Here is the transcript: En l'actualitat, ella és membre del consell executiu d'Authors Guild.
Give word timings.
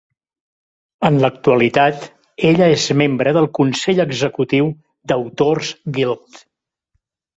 En 1.09 1.19
l'actualitat, 1.23 2.07
ella 2.51 2.69
és 2.77 2.85
membre 3.01 3.35
del 3.37 3.49
consell 3.59 4.01
executiu 4.07 4.73
d'Authors 5.13 5.71
Guild. 5.99 6.45